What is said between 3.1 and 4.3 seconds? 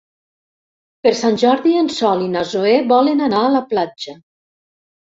anar a la platja.